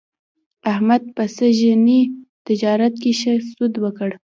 احمد 0.71 1.03
په 1.15 1.23
سږني 1.35 1.99
تجارت 2.47 2.93
کې 3.01 3.11
ښه 3.19 3.33
سود 3.51 3.73
وکړ. 3.83 4.09